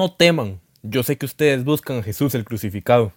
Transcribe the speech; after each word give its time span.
No 0.00 0.10
teman, 0.10 0.62
yo 0.82 1.02
sé 1.02 1.18
que 1.18 1.26
ustedes 1.26 1.62
buscan 1.62 1.98
a 1.98 2.02
Jesús 2.02 2.34
el 2.34 2.46
crucificado. 2.46 3.12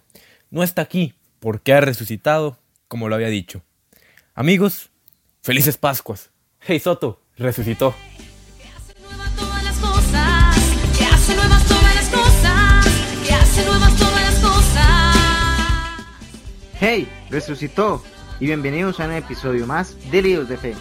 No 0.50 0.62
está 0.62 0.82
aquí, 0.82 1.14
porque 1.40 1.72
ha 1.72 1.80
resucitado, 1.80 2.58
como 2.88 3.08
lo 3.08 3.14
había 3.14 3.28
dicho. 3.28 3.62
Amigos, 4.34 4.90
felices 5.40 5.78
Pascuas. 5.78 6.30
Hey 6.60 6.78
Soto, 6.78 7.22
resucitó. 7.38 7.94
Hey, 16.78 17.08
resucitó 17.30 18.04
y 18.38 18.44
bienvenidos 18.44 19.00
a 19.00 19.06
un 19.06 19.12
episodio 19.12 19.66
más 19.66 19.96
de 20.10 20.20
Líos 20.20 20.50
de 20.50 20.58
Fe. 20.58 20.74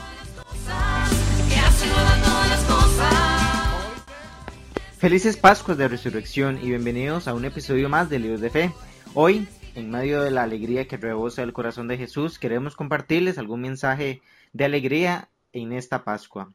Felices 5.03 5.35
Pascuas 5.35 5.77
de 5.77 5.89
Resurrección 5.89 6.59
y 6.63 6.69
bienvenidos 6.69 7.27
a 7.27 7.33
un 7.33 7.43
episodio 7.43 7.89
más 7.89 8.09
de 8.09 8.19
Líos 8.19 8.39
de 8.39 8.49
Fe. 8.49 8.71
Hoy, 9.13 9.49
en 9.75 9.91
medio 9.91 10.21
de 10.21 10.31
la 10.31 10.43
alegría 10.43 10.87
que 10.87 10.95
rebosa 10.95 11.43
el 11.43 11.51
corazón 11.51 11.89
de 11.89 11.97
Jesús, 11.97 12.39
queremos 12.39 12.77
compartirles 12.77 13.37
algún 13.37 13.59
mensaje 13.59 14.21
de 14.53 14.63
alegría 14.63 15.27
en 15.51 15.73
esta 15.73 16.05
Pascua. 16.05 16.53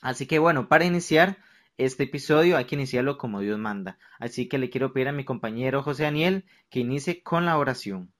Así 0.00 0.24
que 0.24 0.38
bueno, 0.38 0.68
para 0.68 0.86
iniciar 0.86 1.36
este 1.76 2.04
episodio 2.04 2.56
hay 2.56 2.64
que 2.64 2.76
iniciarlo 2.76 3.18
como 3.18 3.40
Dios 3.40 3.58
manda. 3.58 3.98
Así 4.18 4.48
que 4.48 4.56
le 4.56 4.70
quiero 4.70 4.94
pedir 4.94 5.08
a 5.08 5.12
mi 5.12 5.26
compañero 5.26 5.82
José 5.82 6.04
Daniel 6.04 6.46
que 6.70 6.80
inicie 6.80 7.22
con 7.22 7.44
la 7.44 7.58
oración. 7.58 8.10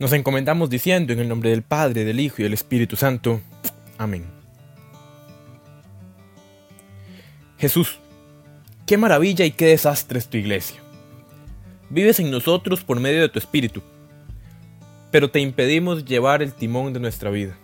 Nos 0.00 0.12
encomendamos 0.12 0.68
diciendo 0.68 1.12
en 1.12 1.20
el 1.20 1.28
nombre 1.28 1.50
del 1.50 1.62
Padre, 1.62 2.04
del 2.04 2.18
Hijo 2.18 2.38
y 2.40 2.42
del 2.42 2.54
Espíritu 2.54 2.96
Santo. 2.96 3.40
Amén. 3.98 4.45
Jesús, 7.58 7.98
qué 8.86 8.98
maravilla 8.98 9.44
y 9.44 9.50
qué 9.50 9.66
desastre 9.66 10.18
es 10.18 10.28
tu 10.28 10.36
iglesia. 10.36 10.76
Vives 11.88 12.20
en 12.20 12.30
nosotros 12.30 12.84
por 12.84 13.00
medio 13.00 13.22
de 13.22 13.28
tu 13.30 13.38
Espíritu, 13.38 13.82
pero 15.10 15.30
te 15.30 15.40
impedimos 15.40 16.04
llevar 16.04 16.42
el 16.42 16.52
timón 16.52 16.92
de 16.92 17.00
nuestra 17.00 17.30
vida. 17.30 17.56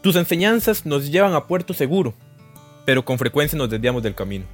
Tus 0.00 0.16
enseñanzas 0.16 0.86
nos 0.86 1.10
llevan 1.10 1.34
a 1.34 1.46
puerto 1.46 1.74
seguro, 1.74 2.14
pero 2.86 3.04
con 3.04 3.18
frecuencia 3.18 3.58
nos 3.58 3.68
desviamos 3.68 4.02
del 4.02 4.14
camino. 4.14 4.46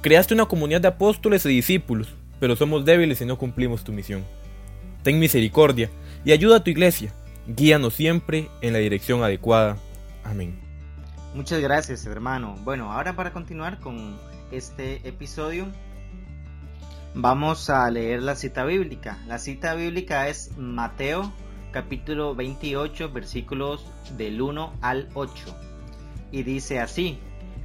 Creaste 0.00 0.32
una 0.32 0.46
comunidad 0.46 0.80
de 0.80 0.88
apóstoles 0.88 1.44
y 1.44 1.50
discípulos, 1.50 2.08
pero 2.40 2.56
somos 2.56 2.84
débiles 2.84 3.20
y 3.20 3.26
no 3.26 3.36
cumplimos 3.36 3.84
tu 3.84 3.92
misión. 3.92 4.24
Ten 5.02 5.18
misericordia 5.18 5.90
y 6.24 6.32
ayuda 6.32 6.56
a 6.56 6.64
tu 6.64 6.70
iglesia. 6.70 7.12
Guíanos 7.46 7.94
siempre 7.94 8.48
en 8.62 8.72
la 8.72 8.78
dirección 8.78 9.22
adecuada. 9.22 9.76
Amén. 10.24 10.71
Muchas 11.34 11.60
gracias, 11.60 12.04
hermano. 12.04 12.56
Bueno, 12.62 12.92
ahora 12.92 13.16
para 13.16 13.32
continuar 13.32 13.80
con 13.80 14.18
este 14.50 15.08
episodio, 15.08 15.66
vamos 17.14 17.70
a 17.70 17.90
leer 17.90 18.22
la 18.22 18.36
cita 18.36 18.64
bíblica. 18.64 19.18
La 19.26 19.38
cita 19.38 19.72
bíblica 19.72 20.28
es 20.28 20.50
Mateo 20.58 21.32
capítulo 21.72 22.34
28 22.34 23.10
versículos 23.12 23.90
del 24.18 24.42
1 24.42 24.74
al 24.82 25.08
8. 25.14 25.32
Y 26.32 26.42
dice 26.42 26.80
así, 26.80 27.18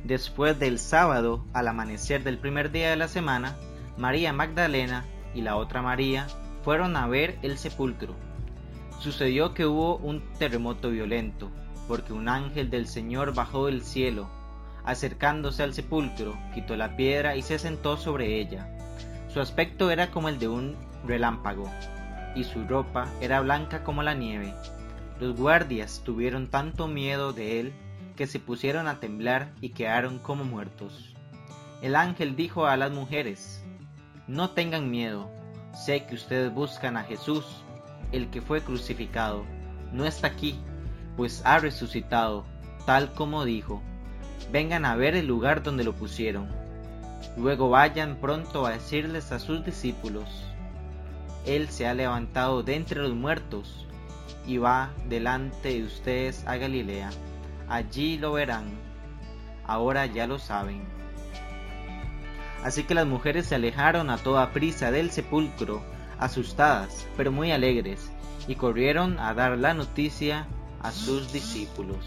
después 0.05 0.57
del 0.59 0.79
sábado, 0.79 1.43
al 1.51 1.67
amanecer 1.67 2.23
del 2.23 2.37
primer 2.37 2.71
día 2.71 2.89
de 2.89 2.95
la 2.95 3.09
semana, 3.09 3.57
María 3.97 4.31
Magdalena 4.31 5.03
y 5.35 5.41
la 5.41 5.57
otra 5.57 5.81
María 5.81 6.27
fueron 6.63 6.95
a 6.95 7.05
ver 7.07 7.37
el 7.41 7.57
sepulcro. 7.57 8.15
Sucedió 8.99 9.53
que 9.53 9.65
hubo 9.65 9.97
un 9.97 10.23
terremoto 10.39 10.89
violento, 10.89 11.51
porque 11.87 12.13
un 12.13 12.29
ángel 12.29 12.69
del 12.69 12.87
Señor 12.87 13.33
bajó 13.33 13.67
del 13.67 13.83
cielo, 13.83 14.29
acercándose 14.83 15.63
al 15.63 15.73
sepulcro, 15.73 16.37
quitó 16.53 16.75
la 16.75 16.95
piedra 16.95 17.35
y 17.35 17.41
se 17.41 17.59
sentó 17.59 17.97
sobre 17.97 18.39
ella. 18.39 18.69
Su 19.27 19.41
aspecto 19.41 19.91
era 19.91 20.11
como 20.11 20.29
el 20.29 20.39
de 20.39 20.47
un 20.47 20.75
relámpago, 21.05 21.69
y 22.35 22.43
su 22.43 22.65
ropa 22.65 23.07
era 23.21 23.41
blanca 23.41 23.83
como 23.83 24.03
la 24.03 24.13
nieve. 24.13 24.53
Los 25.19 25.35
guardias 25.35 26.01
tuvieron 26.05 26.47
tanto 26.47 26.87
miedo 26.87 27.33
de 27.33 27.59
él 27.59 27.73
que 28.15 28.27
se 28.27 28.39
pusieron 28.39 28.87
a 28.87 28.99
temblar 28.99 29.51
y 29.61 29.69
quedaron 29.69 30.19
como 30.19 30.43
muertos. 30.43 31.15
El 31.81 31.95
ángel 31.95 32.35
dijo 32.35 32.65
a 32.65 32.77
las 32.77 32.91
mujeres, 32.91 33.63
No 34.27 34.51
tengan 34.51 34.89
miedo, 34.89 35.29
sé 35.73 36.05
que 36.05 36.15
ustedes 36.15 36.53
buscan 36.53 36.97
a 36.97 37.03
Jesús, 37.03 37.45
el 38.11 38.29
que 38.29 38.41
fue 38.41 38.61
crucificado. 38.61 39.45
No 39.91 40.05
está 40.05 40.27
aquí, 40.27 40.59
pues 41.17 41.41
ha 41.43 41.57
resucitado, 41.57 42.45
tal 42.85 43.11
como 43.11 43.43
dijo. 43.43 43.81
Vengan 44.51 44.85
a 44.85 44.95
ver 44.95 45.15
el 45.15 45.27
lugar 45.27 45.63
donde 45.63 45.83
lo 45.83 45.93
pusieron. 45.93 46.47
Luego 47.35 47.69
vayan 47.69 48.17
pronto 48.21 48.65
a 48.65 48.71
decirles 48.71 49.31
a 49.31 49.39
sus 49.39 49.65
discípulos, 49.65 50.45
Él 51.45 51.67
se 51.69 51.87
ha 51.87 51.93
levantado 51.93 52.63
de 52.63 52.75
entre 52.75 53.01
los 53.01 53.13
muertos 53.13 53.85
y 54.45 54.57
va 54.57 54.91
delante 55.09 55.69
de 55.69 55.83
ustedes 55.83 56.45
a 56.47 56.57
Galilea. 56.57 57.09
Allí 57.67 58.17
lo 58.17 58.33
verán. 58.33 58.65
Ahora 59.65 60.05
ya 60.05 60.27
lo 60.27 60.39
saben. 60.39 60.81
Así 62.63 62.83
que 62.83 62.95
las 62.95 63.05
mujeres 63.05 63.47
se 63.47 63.55
alejaron 63.55 64.09
a 64.09 64.17
toda 64.17 64.51
prisa 64.51 64.91
del 64.91 65.11
sepulcro, 65.11 65.81
asustadas, 66.19 67.07
pero 67.17 67.31
muy 67.31 67.51
alegres, 67.51 68.11
y 68.47 68.55
corrieron 68.55 69.19
a 69.19 69.33
dar 69.33 69.57
la 69.57 69.73
noticia 69.73 70.47
a 70.81 70.91
sus 70.91 71.31
discípulos. 71.31 71.97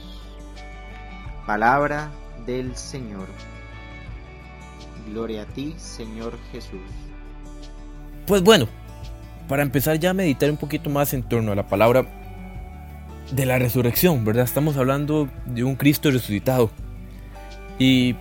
Palabra 1.46 2.10
del 2.46 2.76
Señor. 2.76 3.26
Gloria 5.08 5.42
a 5.42 5.46
ti, 5.46 5.74
Señor 5.78 6.38
Jesús. 6.52 6.80
Pues 8.26 8.42
bueno, 8.42 8.68
para 9.48 9.62
empezar 9.62 9.98
ya 9.98 10.10
a 10.10 10.14
meditar 10.14 10.50
un 10.50 10.56
poquito 10.56 10.90
más 10.90 11.12
en 11.14 11.22
torno 11.22 11.52
a 11.52 11.56
la 11.56 11.66
palabra 11.66 12.06
de 13.32 13.46
la 13.46 13.58
resurrección, 13.58 14.24
¿verdad? 14.24 14.44
Estamos 14.44 14.76
hablando 14.76 15.28
de 15.46 15.64
un 15.64 15.76
Cristo 15.76 16.10
resucitado. 16.10 16.70
Y 17.78 18.14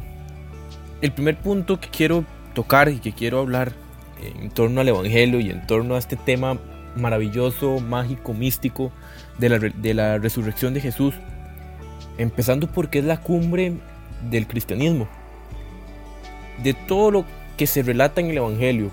el 1.01 1.11
primer 1.11 1.38
punto 1.38 1.79
que 1.79 1.89
quiero 1.89 2.25
tocar 2.53 2.89
y 2.89 2.99
que 2.99 3.13
quiero 3.13 3.39
hablar 3.39 3.73
en 4.21 4.49
torno 4.49 4.81
al 4.81 4.88
Evangelio 4.88 5.39
y 5.39 5.49
en 5.49 5.65
torno 5.67 5.95
a 5.95 5.99
este 5.99 6.15
tema 6.15 6.57
maravilloso, 6.95 7.79
mágico, 7.79 8.33
místico 8.33 8.91
de 9.38 9.50
la, 9.50 9.59
de 9.59 9.94
la 9.94 10.18
resurrección 10.18 10.74
de 10.74 10.81
Jesús, 10.81 11.16
empezando 12.18 12.68
porque 12.68 13.00
es 13.00 13.06
la 13.06 13.22
cumbre 13.22 13.74
del 14.30 14.47
cristianismo. 14.47 15.07
De 16.63 16.74
todo 16.74 17.12
lo 17.12 17.25
que 17.57 17.68
se 17.68 17.84
relata 17.84 18.22
en 18.22 18.28
el 18.28 18.38
Evangelio 18.38 18.91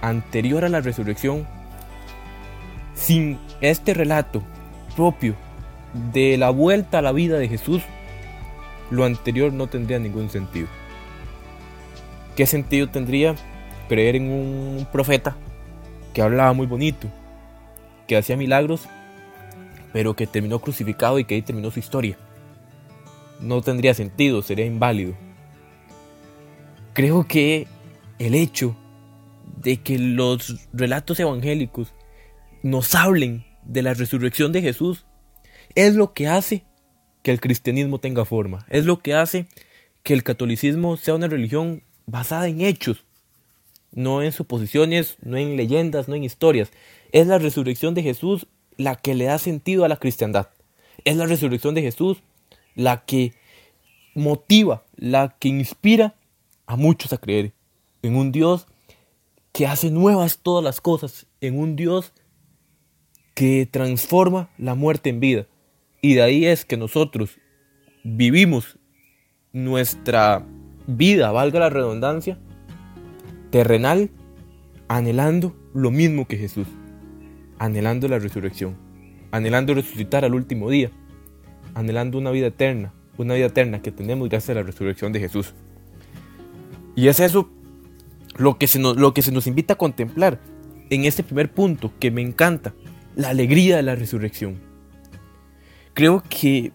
anterior 0.00 0.64
a 0.64 0.68
la 0.68 0.80
resurrección, 0.80 1.46
sin 2.94 3.38
este 3.60 3.94
relato 3.94 4.42
propio 4.96 5.34
de 6.12 6.36
la 6.36 6.50
vuelta 6.50 6.98
a 6.98 7.02
la 7.02 7.12
vida 7.12 7.38
de 7.38 7.48
Jesús, 7.48 7.82
lo 8.90 9.04
anterior 9.04 9.52
no 9.52 9.66
tendría 9.66 9.98
ningún 9.98 10.30
sentido. 10.30 10.68
¿Qué 12.36 12.46
sentido 12.46 12.88
tendría 12.88 13.34
creer 13.88 14.16
en 14.16 14.30
un 14.30 14.86
profeta 14.90 15.36
que 16.12 16.22
hablaba 16.22 16.52
muy 16.52 16.66
bonito, 16.66 17.08
que 18.06 18.16
hacía 18.16 18.36
milagros, 18.36 18.88
pero 19.92 20.14
que 20.14 20.26
terminó 20.26 20.58
crucificado 20.60 21.18
y 21.18 21.24
que 21.24 21.34
ahí 21.34 21.42
terminó 21.42 21.70
su 21.70 21.78
historia? 21.78 22.18
No 23.40 23.62
tendría 23.62 23.94
sentido, 23.94 24.42
sería 24.42 24.66
inválido. 24.66 25.14
Creo 26.92 27.26
que 27.26 27.68
el 28.18 28.34
hecho 28.34 28.76
de 29.62 29.78
que 29.78 29.98
los 29.98 30.68
relatos 30.72 31.20
evangélicos 31.20 31.94
nos 32.62 32.94
hablen 32.94 33.44
de 33.64 33.82
la 33.82 33.94
resurrección 33.94 34.52
de 34.52 34.62
Jesús 34.62 35.06
es 35.74 35.94
lo 35.94 36.12
que 36.12 36.26
hace 36.26 36.64
que 37.22 37.30
el 37.30 37.40
cristianismo 37.40 38.00
tenga 38.00 38.24
forma, 38.24 38.66
es 38.68 38.84
lo 38.84 39.00
que 39.00 39.14
hace 39.14 39.46
que 40.02 40.14
el 40.14 40.22
catolicismo 40.22 40.96
sea 40.96 41.14
una 41.14 41.28
religión 41.28 41.82
basada 42.06 42.48
en 42.48 42.60
hechos, 42.60 43.04
no 43.92 44.22
en 44.22 44.32
suposiciones, 44.32 45.16
no 45.22 45.36
en 45.36 45.56
leyendas, 45.56 46.08
no 46.08 46.14
en 46.14 46.24
historias. 46.24 46.70
Es 47.12 47.26
la 47.26 47.38
resurrección 47.38 47.94
de 47.94 48.02
Jesús 48.02 48.46
la 48.78 48.96
que 48.96 49.14
le 49.14 49.26
da 49.26 49.36
sentido 49.36 49.84
a 49.84 49.88
la 49.88 49.98
cristiandad. 49.98 50.48
Es 51.04 51.16
la 51.16 51.26
resurrección 51.26 51.74
de 51.74 51.82
Jesús 51.82 52.22
la 52.74 53.04
que 53.04 53.34
motiva, 54.14 54.84
la 54.96 55.36
que 55.38 55.48
inspira 55.48 56.14
a 56.66 56.76
muchos 56.76 57.12
a 57.12 57.18
creer 57.18 57.52
en 58.02 58.16
un 58.16 58.32
Dios 58.32 58.66
que 59.52 59.66
hace 59.66 59.90
nuevas 59.90 60.38
todas 60.38 60.62
las 60.62 60.80
cosas, 60.80 61.26
en 61.40 61.58
un 61.58 61.74
Dios 61.76 62.12
que 63.34 63.68
transforma 63.70 64.48
la 64.58 64.74
muerte 64.74 65.10
en 65.10 65.20
vida. 65.20 65.46
Y 66.00 66.14
de 66.14 66.22
ahí 66.22 66.46
es 66.46 66.64
que 66.64 66.76
nosotros 66.76 67.38
vivimos 68.04 68.78
nuestra 69.52 70.46
vida, 70.86 71.32
valga 71.32 71.58
la 71.58 71.70
redundancia, 71.70 72.38
terrenal, 73.50 74.10
anhelando 74.86 75.56
lo 75.74 75.90
mismo 75.90 76.28
que 76.28 76.36
Jesús, 76.36 76.68
anhelando 77.58 78.08
la 78.08 78.18
resurrección, 78.18 78.76
anhelando 79.30 79.74
resucitar 79.74 80.24
al 80.24 80.34
último 80.34 80.70
día, 80.70 80.90
anhelando 81.74 82.18
una 82.18 82.30
vida 82.30 82.48
eterna, 82.48 82.92
una 83.16 83.34
vida 83.34 83.46
eterna 83.46 83.82
que 83.82 83.92
tenemos 83.92 84.28
gracias 84.28 84.50
a 84.50 84.60
la 84.60 84.62
resurrección 84.62 85.12
de 85.12 85.20
Jesús. 85.20 85.54
Y 86.94 87.08
es 87.08 87.20
eso 87.20 87.48
lo 88.36 88.58
que 88.58 88.66
se 88.66 88.78
nos, 88.78 88.96
lo 88.96 89.14
que 89.14 89.22
se 89.22 89.32
nos 89.32 89.46
invita 89.46 89.74
a 89.74 89.78
contemplar 89.78 90.40
en 90.90 91.04
este 91.04 91.22
primer 91.22 91.50
punto 91.52 91.92
que 91.98 92.10
me 92.10 92.22
encanta, 92.22 92.74
la 93.14 93.30
alegría 93.30 93.76
de 93.76 93.82
la 93.82 93.96
resurrección. 93.96 94.60
Creo 95.92 96.22
que 96.28 96.72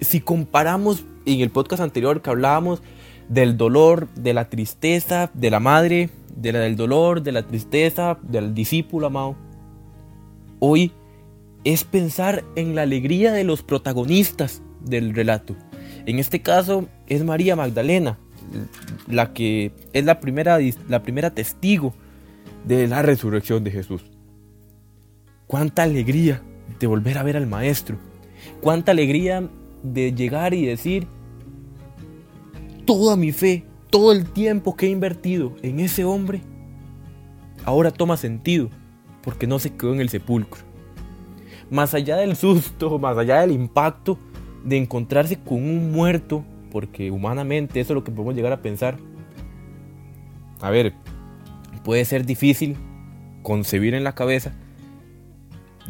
si 0.00 0.20
comparamos 0.20 1.04
en 1.26 1.40
el 1.40 1.50
podcast 1.50 1.82
anterior 1.82 2.22
que 2.22 2.30
hablábamos 2.30 2.82
del 3.28 3.56
dolor, 3.56 4.08
de 4.14 4.32
la 4.32 4.48
tristeza, 4.48 5.30
de 5.34 5.50
la 5.50 5.60
madre, 5.60 6.10
de 6.34 6.52
la 6.52 6.60
del 6.60 6.76
dolor, 6.76 7.22
de 7.22 7.32
la 7.32 7.46
tristeza, 7.46 8.18
del 8.22 8.54
discípulo 8.54 9.08
amado, 9.08 9.36
hoy 10.60 10.92
es 11.64 11.84
pensar 11.84 12.44
en 12.56 12.74
la 12.74 12.82
alegría 12.82 13.32
de 13.32 13.44
los 13.44 13.62
protagonistas 13.62 14.62
del 14.80 15.14
relato. 15.14 15.56
En 16.06 16.18
este 16.18 16.40
caso 16.40 16.88
es 17.06 17.24
María 17.24 17.56
Magdalena, 17.56 18.18
la 19.06 19.32
que 19.32 19.72
es 19.92 20.04
la 20.04 20.20
primera, 20.20 20.58
la 20.88 21.02
primera 21.02 21.34
testigo 21.34 21.94
de 22.66 22.86
la 22.86 23.02
resurrección 23.02 23.64
de 23.64 23.70
Jesús. 23.70 24.04
Cuánta 25.46 25.82
alegría 25.82 26.42
de 26.78 26.86
volver 26.86 27.18
a 27.18 27.22
ver 27.22 27.36
al 27.36 27.46
Maestro. 27.46 27.98
Cuánta 28.60 28.92
alegría 28.92 29.48
de 29.82 30.12
llegar 30.12 30.54
y 30.54 30.66
decir, 30.66 31.06
toda 32.84 33.16
mi 33.16 33.32
fe, 33.32 33.64
todo 33.90 34.12
el 34.12 34.30
tiempo 34.30 34.76
que 34.76 34.86
he 34.86 34.90
invertido 34.90 35.54
en 35.62 35.80
ese 35.80 36.04
hombre, 36.04 36.42
ahora 37.64 37.90
toma 37.90 38.16
sentido 38.16 38.70
porque 39.28 39.46
no 39.46 39.58
se 39.58 39.74
quedó 39.74 39.92
en 39.92 40.00
el 40.00 40.08
sepulcro. 40.08 40.62
Más 41.70 41.92
allá 41.92 42.16
del 42.16 42.34
susto, 42.34 42.98
más 42.98 43.18
allá 43.18 43.42
del 43.42 43.52
impacto 43.52 44.18
de 44.64 44.78
encontrarse 44.78 45.38
con 45.38 45.58
un 45.58 45.92
muerto, 45.92 46.46
porque 46.72 47.10
humanamente 47.10 47.78
eso 47.78 47.92
es 47.92 47.94
lo 47.94 48.04
que 48.04 48.10
podemos 48.10 48.34
llegar 48.34 48.54
a 48.54 48.62
pensar. 48.62 48.96
A 50.62 50.70
ver, 50.70 50.94
puede 51.84 52.06
ser 52.06 52.24
difícil 52.24 52.78
concebir 53.42 53.92
en 53.92 54.02
la 54.02 54.14
cabeza 54.14 54.54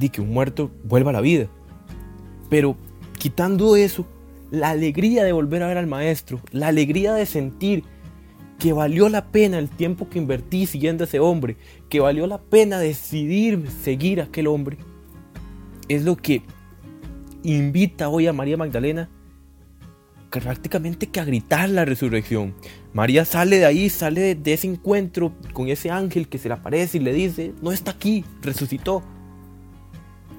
de 0.01 0.09
que 0.09 0.21
un 0.21 0.31
muerto 0.31 0.73
vuelva 0.83 1.11
a 1.11 1.13
la 1.13 1.21
vida. 1.21 1.47
Pero 2.51 2.75
quitando 3.21 3.77
eso, 3.77 4.05
la 4.51 4.71
alegría 4.71 5.23
de 5.23 5.31
volver 5.31 5.63
a 5.63 5.69
ver 5.69 5.79
al 5.79 5.87
maestro, 5.87 6.41
la 6.51 6.67
alegría 6.67 7.15
de 7.15 7.25
sentir 7.25 7.85
que 8.59 8.73
valió 8.73 9.09
la 9.09 9.27
pena 9.27 9.59
el 9.59 9.69
tiempo 9.69 10.09
que 10.09 10.19
invertí 10.19 10.67
siguiendo 10.67 11.05
a 11.05 11.07
ese 11.07 11.21
hombre, 11.21 11.57
que 11.89 12.01
valió 12.01 12.27
la 12.27 12.39
pena 12.39 12.79
decidir 12.79 13.71
seguir 13.83 14.21
a 14.21 14.25
aquel 14.25 14.49
hombre, 14.49 14.77
es 15.89 16.05
lo 16.05 16.17
que 16.17 16.43
invita 17.43 18.09
hoy 18.09 18.27
a 18.27 18.33
María 18.33 18.57
Magdalena 18.57 19.09
prácticamente 20.31 21.07
que 21.07 21.21
a 21.21 21.25
gritar 21.25 21.69
la 21.71 21.85
resurrección. 21.85 22.55
María 22.93 23.25
sale 23.25 23.59
de 23.59 23.67
ahí, 23.67 23.89
sale 23.89 24.35
de 24.35 24.53
ese 24.53 24.67
encuentro 24.67 25.33
con 25.53 25.69
ese 25.69 25.91
ángel 25.91 26.29
que 26.29 26.39
se 26.39 26.49
le 26.49 26.55
aparece 26.55 26.99
y 26.99 27.01
le 27.01 27.13
dice, 27.13 27.55
no 27.63 27.73
está 27.73 27.93
aquí, 27.93 28.25
resucitó. 28.43 29.03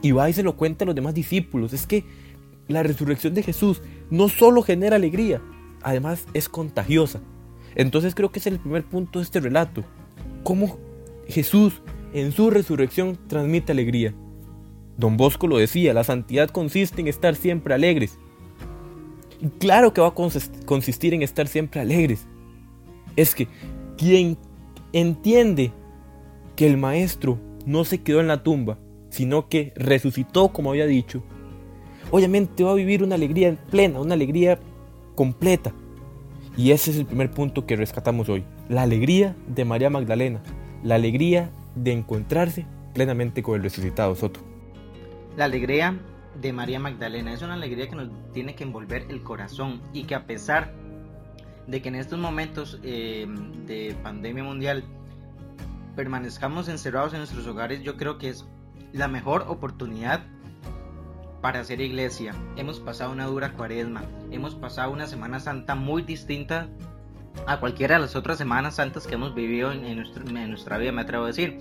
Y 0.01 0.11
va 0.11 0.29
y 0.29 0.33
se 0.33 0.43
lo 0.43 0.55
cuenta 0.55 0.85
a 0.85 0.87
los 0.87 0.95
demás 0.95 1.13
discípulos. 1.13 1.73
Es 1.73 1.85
que 1.85 2.05
la 2.67 2.83
resurrección 2.83 3.33
de 3.33 3.43
Jesús 3.43 3.81
no 4.09 4.29
solo 4.29 4.61
genera 4.61 4.95
alegría, 4.95 5.41
además 5.81 6.25
es 6.33 6.47
contagiosa. 6.47 7.19
Entonces 7.75 8.15
creo 8.15 8.31
que 8.31 8.39
es 8.39 8.47
el 8.47 8.59
primer 8.59 8.83
punto 8.83 9.19
de 9.19 9.23
este 9.23 9.39
relato. 9.39 9.83
Cómo 10.43 10.77
Jesús 11.27 11.81
en 12.13 12.31
su 12.31 12.49
resurrección 12.49 13.17
transmite 13.27 13.71
alegría. 13.71 14.13
Don 14.97 15.15
Bosco 15.15 15.47
lo 15.47 15.57
decía, 15.57 15.93
la 15.93 16.03
santidad 16.03 16.49
consiste 16.49 17.01
en 17.01 17.07
estar 17.07 17.35
siempre 17.35 17.73
alegres. 17.73 18.17
Y 19.39 19.47
claro 19.47 19.93
que 19.93 20.01
va 20.01 20.07
a 20.07 20.13
consistir 20.65 21.13
en 21.13 21.21
estar 21.21 21.47
siempre 21.47 21.79
alegres. 21.79 22.27
Es 23.15 23.33
que 23.33 23.47
quien 23.97 24.37
entiende 24.91 25.71
que 26.55 26.67
el 26.67 26.77
maestro 26.77 27.39
no 27.65 27.85
se 27.85 28.01
quedó 28.01 28.19
en 28.19 28.27
la 28.27 28.43
tumba, 28.43 28.77
sino 29.09 29.47
que 29.47 29.71
resucitó 29.75 30.49
como 30.49 30.71
había 30.71 30.85
dicho, 30.85 31.23
obviamente 32.11 32.63
va 32.63 32.71
a 32.71 32.75
vivir 32.75 33.03
una 33.03 33.15
alegría 33.15 33.55
plena, 33.69 34.01
una 34.01 34.15
alegría 34.15 34.59
completa. 35.15 35.73
Y 36.57 36.71
ese 36.71 36.91
es 36.91 36.97
el 36.97 37.05
primer 37.05 37.31
punto 37.31 37.65
que 37.65 37.75
rescatamos 37.75 38.29
hoy. 38.29 38.43
La 38.67 38.81
alegría 38.81 39.35
de 39.47 39.65
María 39.65 39.89
Magdalena. 39.89 40.41
La 40.83 40.95
alegría 40.95 41.49
de 41.75 41.91
encontrarse 41.93 42.65
plenamente 42.93 43.43
con 43.43 43.55
el 43.55 43.63
resucitado 43.63 44.15
Soto. 44.15 44.41
La 45.37 45.45
alegría 45.45 45.97
de 46.41 46.53
María 46.53 46.79
Magdalena 46.79 47.33
es 47.33 47.41
una 47.41 47.53
alegría 47.53 47.89
que 47.89 47.95
nos 47.95 48.09
tiene 48.33 48.55
que 48.55 48.63
envolver 48.63 49.05
el 49.09 49.23
corazón 49.23 49.81
y 49.93 50.03
que 50.03 50.15
a 50.15 50.25
pesar 50.25 50.73
de 51.67 51.81
que 51.81 51.89
en 51.89 51.95
estos 51.95 52.19
momentos 52.19 52.79
eh, 52.83 53.27
de 53.65 53.95
pandemia 54.03 54.43
mundial 54.43 54.83
permanezcamos 55.95 56.67
encerrados 56.67 57.13
en 57.13 57.19
nuestros 57.19 57.45
hogares, 57.47 57.83
yo 57.83 57.95
creo 57.97 58.17
que 58.17 58.29
es 58.29 58.45
la 58.93 59.07
mejor 59.07 59.45
oportunidad 59.47 60.25
para 61.41 61.61
hacer 61.61 61.81
iglesia. 61.81 62.33
Hemos 62.55 62.79
pasado 62.79 63.11
una 63.11 63.25
dura 63.25 63.53
cuaresma, 63.53 64.03
hemos 64.31 64.55
pasado 64.55 64.91
una 64.91 65.07
Semana 65.07 65.39
Santa 65.39 65.75
muy 65.75 66.01
distinta 66.01 66.67
a 67.47 67.59
cualquiera 67.59 67.95
de 67.95 68.01
las 68.01 68.15
otras 68.15 68.37
Semanas 68.37 68.75
Santas 68.75 69.07
que 69.07 69.15
hemos 69.15 69.33
vivido 69.33 69.71
en, 69.71 69.95
nuestra 70.49 70.77
vida, 70.77 70.91
me 70.91 71.01
atrevo 71.01 71.23
a 71.23 71.27
decir. 71.27 71.59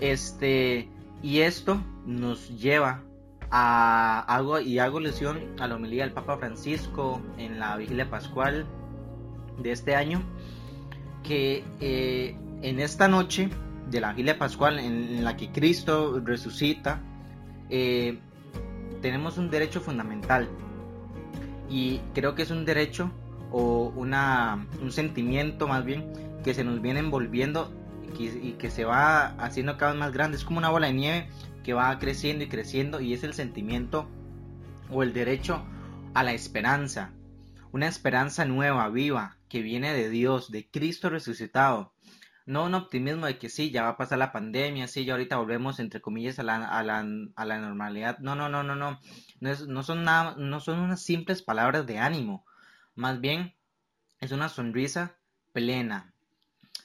Este, 0.00 0.88
y 1.22 1.40
esto 1.40 1.82
nos 2.06 2.48
lleva 2.58 3.02
a 3.50 4.20
algo 4.20 4.60
y 4.60 4.78
hago 4.78 5.00
lesión 5.00 5.40
a 5.58 5.66
la 5.66 5.76
homilía 5.76 6.04
del 6.04 6.12
Papa 6.12 6.38
Francisco 6.38 7.20
en 7.36 7.58
la 7.58 7.76
vigilia 7.76 8.08
pascual 8.08 8.66
de 9.58 9.72
este 9.72 9.94
año, 9.94 10.22
que 11.22 11.64
eh, 11.80 12.36
en 12.62 12.80
esta 12.80 13.08
noche 13.08 13.50
de 13.90 14.00
la 14.00 14.10
vigilia 14.10 14.38
pascual 14.38 14.78
en, 14.78 15.24
la 15.24 15.36
que 15.36 15.50
Cristo 15.50 16.20
resucita, 16.24 17.02
eh, 17.68 18.18
tenemos 19.00 19.38
un 19.38 19.50
derecho 19.50 19.80
fundamental 19.80 20.48
y 21.68 21.98
creo 22.14 22.34
que 22.34 22.42
es 22.42 22.50
un 22.50 22.64
derecho 22.64 23.10
o 23.50 23.92
una, 23.96 24.66
un 24.80 24.92
sentimiento 24.92 25.68
más 25.68 25.84
bien 25.84 26.12
que 26.44 26.54
se 26.54 26.64
nos 26.64 26.80
viene 26.80 27.00
envolviendo 27.00 27.72
y 28.18 28.52
que 28.52 28.70
se 28.70 28.84
va 28.84 29.28
haciendo 29.36 29.76
cada 29.76 29.92
vez 29.92 30.00
más 30.00 30.12
grande. 30.12 30.36
Es 30.36 30.44
como 30.44 30.58
una 30.58 30.68
bola 30.68 30.88
de 30.88 30.92
nieve 30.94 31.28
que 31.62 31.72
va 31.72 31.96
creciendo 31.98 32.44
y 32.44 32.48
creciendo 32.48 33.00
y 33.00 33.14
es 33.14 33.22
el 33.22 33.34
sentimiento 33.34 34.08
o 34.90 35.02
el 35.02 35.12
derecho 35.12 35.62
a 36.14 36.22
la 36.22 36.32
esperanza. 36.32 37.12
Una 37.72 37.86
esperanza 37.86 38.44
nueva, 38.44 38.88
viva, 38.88 39.36
que 39.48 39.62
viene 39.62 39.92
de 39.92 40.10
Dios, 40.10 40.50
de 40.50 40.68
Cristo 40.68 41.08
resucitado. 41.08 41.92
No 42.50 42.64
un 42.64 42.74
optimismo 42.74 43.26
de 43.26 43.38
que 43.38 43.48
sí, 43.48 43.70
ya 43.70 43.84
va 43.84 43.90
a 43.90 43.96
pasar 43.96 44.18
la 44.18 44.32
pandemia, 44.32 44.88
sí, 44.88 45.04
ya 45.04 45.12
ahorita 45.12 45.36
volvemos 45.36 45.78
entre 45.78 46.00
comillas 46.00 46.40
a 46.40 46.42
la, 46.42 46.66
a 46.66 46.82
la, 46.82 47.06
a 47.36 47.44
la 47.44 47.58
normalidad. 47.60 48.18
No, 48.18 48.34
no, 48.34 48.48
no, 48.48 48.64
no, 48.64 48.74
no. 48.74 48.98
No, 49.38 49.54
no, 49.68 49.82
son 49.84 50.02
nada, 50.02 50.34
no 50.36 50.58
son 50.58 50.80
unas 50.80 51.00
simples 51.00 51.42
palabras 51.42 51.86
de 51.86 51.98
ánimo. 51.98 52.44
Más 52.96 53.20
bien 53.20 53.54
es 54.18 54.32
una 54.32 54.48
sonrisa 54.48 55.16
plena. 55.52 56.12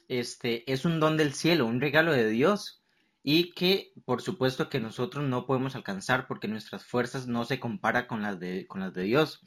Este 0.08 0.72
es 0.72 0.86
un 0.86 1.00
don 1.00 1.18
del 1.18 1.34
cielo, 1.34 1.66
un 1.66 1.82
regalo 1.82 2.12
de 2.12 2.30
Dios 2.30 2.84
y 3.24 3.52
que 3.54 3.92
por 4.06 4.22
supuesto 4.22 4.70
que 4.70 4.80
nosotros 4.80 5.28
no 5.28 5.48
podemos 5.48 5.76
alcanzar 5.76 6.28
porque 6.28 6.48
nuestras 6.48 6.86
fuerzas 6.86 7.26
no 7.26 7.44
se 7.44 7.60
comparan 7.60 8.06
con 8.06 8.22
las 8.22 8.40
de, 8.40 8.68
con 8.68 8.82
las 8.82 8.94
de 8.94 9.02
Dios. 9.02 9.42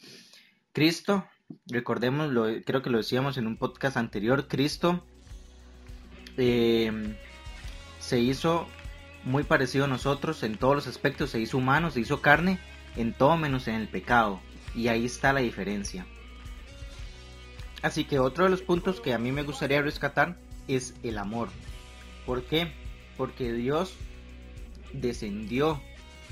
Cristo, 0.72 1.28
recordemos, 1.66 2.32
creo 2.66 2.82
que 2.82 2.90
lo 2.90 2.98
decíamos 2.98 3.38
en 3.38 3.46
un 3.46 3.56
podcast 3.56 3.96
anterior, 3.96 4.48
Cristo 4.48 5.06
eh, 6.38 7.14
se 8.00 8.18
hizo 8.18 8.66
muy 9.24 9.44
parecido 9.44 9.84
a 9.84 9.88
nosotros 9.88 10.42
en 10.42 10.56
todos 10.56 10.74
los 10.74 10.86
aspectos, 10.86 11.30
se 11.30 11.40
hizo 11.40 11.58
humano, 11.58 11.90
se 11.90 12.00
hizo 12.00 12.22
carne, 12.22 12.58
en 12.96 13.12
todo 13.12 13.36
menos 13.36 13.68
en 13.68 13.74
el 13.74 13.88
pecado. 13.88 14.40
Y 14.74 14.88
ahí 14.88 15.04
está 15.04 15.32
la 15.32 15.40
diferencia. 15.40 16.06
Así 17.82 18.04
que 18.04 18.18
otro 18.18 18.44
de 18.44 18.50
los 18.50 18.62
puntos 18.62 19.00
que 19.00 19.12
a 19.12 19.18
mí 19.18 19.32
me 19.32 19.42
gustaría 19.42 19.82
rescatar 19.82 20.36
es 20.66 20.94
el 21.02 21.18
amor. 21.18 21.48
¿Por 22.24 22.44
qué? 22.44 22.72
porque 23.18 23.52
Dios 23.52 23.94
descendió 24.94 25.82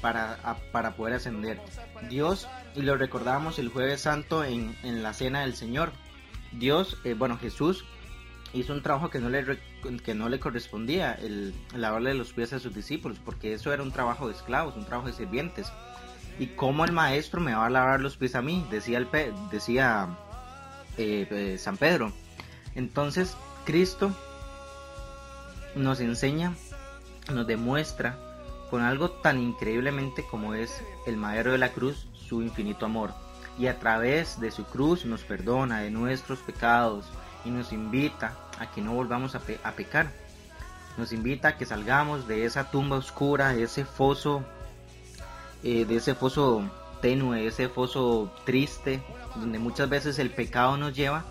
para, 0.01 0.39
para 0.73 0.97
poder 0.97 1.15
ascender. 1.15 1.61
Dios, 2.09 2.49
y 2.75 2.83
lo 2.83 2.97
recordamos 2.97 3.59
el 3.59 3.69
jueves 3.69 4.03
santo 4.03 4.45
en, 4.45 4.75
la 5.03 5.13
cena 5.13 5.41
del 5.41 5.55
Señor, 5.55 5.93
Dios, 6.53 6.97
eh, 7.05 7.15
bueno, 7.15 7.37
Jesús 7.37 7.85
hizo 8.53 8.73
un 8.73 8.83
trabajo 8.83 9.11
que 9.11 9.19
no 9.19 9.29
le, 9.29 9.59
que 10.05 10.15
no 10.15 10.29
le 10.29 10.41
correspondía, 10.41 11.13
el, 11.13 11.55
lavarle 11.75 12.15
los 12.15 12.33
pies 12.33 12.53
a 12.53 12.59
sus 12.59 12.75
discípulos, 12.75 13.19
porque 13.25 13.53
eso 13.53 13.73
era 13.73 13.83
un 13.83 13.93
trabajo 13.93 14.29
de 14.29 14.35
esclavos, 14.35 14.77
un 14.77 14.85
trabajo 14.85 15.09
de 15.09 15.15
sirvientes. 15.15 15.73
Y 16.39 16.49
como 16.49 16.85
el 16.85 16.93
maestro 16.93 17.41
me 17.41 17.55
va 17.55 17.67
a 17.67 17.71
lavar 17.71 18.01
los 18.01 18.17
pies 18.17 18.35
a 18.35 18.43
mí, 18.43 18.67
decía, 18.71 18.99
el, 18.99 19.09
decía 19.51 20.09
eh, 20.99 21.27
eh, 21.31 21.59
San 21.59 21.77
Pedro. 21.77 22.13
Entonces, 22.75 23.37
Cristo 23.65 24.13
nos 25.75 26.01
enseña 26.01 26.55
nos 27.33 27.47
demuestra 27.47 28.19
con 28.71 28.83
algo 28.83 29.11
tan 29.11 29.41
increíblemente 29.41 30.25
como 30.31 30.55
es 30.55 30.83
el 31.07 31.17
Madero 31.17 31.53
de 31.53 31.59
la 31.59 31.73
Cruz 31.73 32.07
su 32.13 32.43
infinito 32.43 32.87
amor. 32.87 33.13
y 33.59 33.69
a 33.69 33.79
través 33.79 34.39
de 34.39 34.51
su 34.51 34.65
cruz 34.65 35.07
nos 35.07 35.23
perdona 35.23 35.81
de 35.81 35.91
nuestros 35.91 36.41
pecados 36.41 37.07
y 37.47 37.51
nos 37.51 37.73
invita 37.73 38.33
a 38.59 38.71
que 38.71 38.81
no 38.81 38.93
volvamos 38.93 39.35
a, 39.35 39.39
pe- 39.41 39.61
a 39.63 39.73
pecar. 39.73 40.11
Nos 40.99 41.13
invita 41.13 41.49
a 41.49 41.57
que 41.57 41.67
salgamos 41.67 42.27
de 42.27 42.45
esa 42.45 42.71
tumba 42.71 42.97
oscura, 42.97 43.53
de 43.53 43.63
ese 43.63 43.85
foso, 43.85 44.43
eh, 45.63 45.85
de 45.85 45.97
ese 45.97 46.15
foso 46.15 46.65
tenue, 47.01 47.41
de 47.43 47.47
ese 47.49 47.69
foso 47.69 48.33
triste, 48.45 49.03
donde 49.37 49.59
muchas 49.59 49.89
veces 49.89 50.19
el 50.19 50.31
pecado 50.31 50.77
nos 50.77 50.95
lleva 50.95 51.25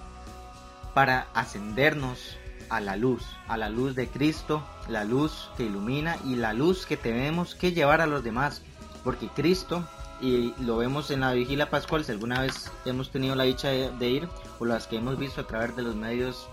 para 0.93 1.27
ascendernos 1.33 2.37
a 2.69 2.79
la 2.79 2.95
luz, 2.95 3.23
a 3.47 3.57
la 3.57 3.69
luz 3.69 3.95
de 3.95 4.07
Cristo, 4.07 4.63
la 4.87 5.03
luz 5.03 5.49
que 5.57 5.63
ilumina 5.63 6.17
y 6.23 6.35
la 6.35 6.53
luz 6.53 6.85
que 6.85 6.97
tenemos 6.97 7.55
que 7.55 7.73
llevar 7.73 8.01
a 8.01 8.05
los 8.07 8.23
demás, 8.23 8.61
porque 9.03 9.27
Cristo, 9.29 9.87
y 10.21 10.53
lo 10.63 10.77
vemos 10.77 11.11
en 11.11 11.21
la 11.21 11.33
vigilia 11.33 11.69
pascual, 11.69 12.03
si 12.05 12.11
alguna 12.11 12.41
vez 12.41 12.71
hemos 12.85 13.11
tenido 13.11 13.35
la 13.35 13.43
dicha 13.43 13.69
de, 13.69 13.91
de 13.91 14.09
ir, 14.09 14.29
o 14.59 14.65
las 14.65 14.87
que 14.87 14.97
hemos 14.97 15.17
visto 15.17 15.41
a 15.41 15.47
través 15.47 15.75
de 15.75 15.83
los 15.83 15.95
medios 15.95 16.47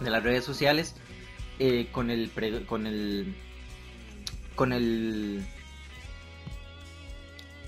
de 0.00 0.10
las 0.10 0.22
redes 0.22 0.44
sociales, 0.44 0.96
eh, 1.58 1.88
con 1.92 2.10
el 2.10 2.28
pre- 2.30 2.64
con 2.66 2.86
el 2.86 3.34
con 4.56 4.72
el 4.72 5.44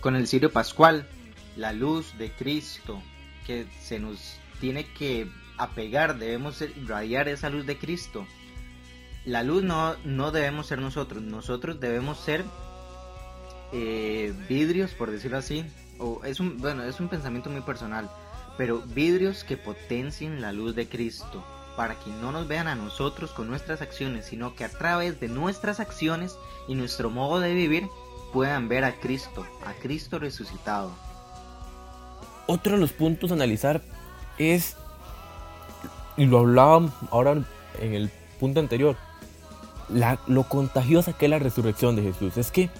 con 0.00 0.16
el 0.16 0.26
cirio 0.26 0.52
pascual, 0.52 1.08
la 1.56 1.72
luz 1.72 2.16
de 2.18 2.30
Cristo 2.32 3.02
que 3.46 3.66
se 3.80 3.98
nos 3.98 4.38
tiene 4.60 4.86
que 4.92 5.28
apegar, 5.58 6.18
debemos 6.18 6.60
irradiar 6.60 7.28
esa 7.28 7.50
luz 7.50 7.66
de 7.66 7.78
Cristo. 7.78 8.26
La 9.24 9.42
luz 9.42 9.62
no, 9.64 9.96
no 10.04 10.30
debemos 10.30 10.66
ser 10.68 10.80
nosotros, 10.80 11.22
nosotros 11.22 11.80
debemos 11.80 12.18
ser 12.18 12.44
eh, 13.78 14.32
vidrios, 14.48 14.92
por 14.92 15.10
decirlo 15.10 15.36
así, 15.36 15.62
o 15.98 16.24
es 16.24 16.40
un, 16.40 16.56
bueno, 16.56 16.82
es 16.82 16.98
un 16.98 17.08
pensamiento 17.08 17.50
muy 17.50 17.60
personal, 17.60 18.10
pero 18.56 18.80
vidrios 18.80 19.44
que 19.44 19.58
potencien 19.58 20.40
la 20.40 20.52
luz 20.52 20.74
de 20.74 20.88
Cristo, 20.88 21.44
para 21.76 21.94
que 21.96 22.08
no 22.08 22.32
nos 22.32 22.48
vean 22.48 22.68
a 22.68 22.74
nosotros 22.74 23.32
con 23.32 23.48
nuestras 23.48 23.82
acciones, 23.82 24.24
sino 24.24 24.54
que 24.54 24.64
a 24.64 24.70
través 24.70 25.20
de 25.20 25.28
nuestras 25.28 25.78
acciones 25.78 26.38
y 26.68 26.74
nuestro 26.74 27.10
modo 27.10 27.38
de 27.38 27.52
vivir 27.52 27.86
puedan 28.32 28.66
ver 28.66 28.82
a 28.84 28.98
Cristo, 28.98 29.46
a 29.66 29.74
Cristo 29.74 30.18
resucitado. 30.18 30.90
Otro 32.46 32.76
de 32.76 32.78
los 32.78 32.92
puntos 32.92 33.30
a 33.30 33.34
analizar 33.34 33.82
es, 34.38 34.74
y 36.16 36.24
lo 36.24 36.38
hablábamos 36.38 36.92
ahora 37.10 37.44
en 37.78 37.92
el 37.92 38.10
punto 38.40 38.60
anterior, 38.60 38.96
lo 40.26 40.44
contagiosa 40.44 41.12
que 41.12 41.26
es 41.26 41.30
la 41.30 41.38
resurrección 41.38 41.94
de 41.94 42.04
Jesús. 42.04 42.38
Es 42.38 42.50
que 42.50 42.70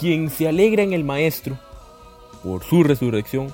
quien 0.00 0.30
se 0.30 0.48
alegra 0.48 0.82
en 0.82 0.94
el 0.94 1.04
Maestro 1.04 1.58
por 2.42 2.64
su 2.64 2.82
resurrección, 2.82 3.52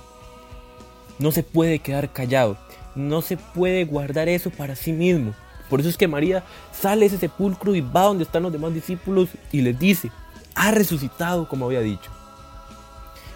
no 1.18 1.32
se 1.32 1.42
puede 1.42 1.80
quedar 1.80 2.12
callado, 2.12 2.56
no 2.94 3.20
se 3.20 3.36
puede 3.36 3.84
guardar 3.84 4.28
eso 4.28 4.50
para 4.50 4.76
sí 4.76 4.92
mismo. 4.92 5.34
Por 5.68 5.80
eso 5.80 5.88
es 5.88 5.96
que 5.96 6.06
María 6.06 6.44
sale 6.72 7.00
de 7.00 7.06
ese 7.06 7.18
sepulcro 7.18 7.74
y 7.74 7.80
va 7.80 8.02
donde 8.02 8.22
están 8.22 8.44
los 8.44 8.52
demás 8.52 8.72
discípulos 8.72 9.30
y 9.50 9.62
les 9.62 9.76
dice, 9.76 10.12
ha 10.54 10.70
resucitado 10.70 11.48
como 11.48 11.66
había 11.66 11.80
dicho. 11.80 12.12